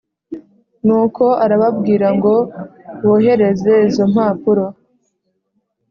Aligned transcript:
nuko 0.85 1.25
arababwira 1.43 2.07
ngo 2.17 2.33
bohereze 3.05 3.73
izo 3.87 4.05
mpapuro 4.13 4.65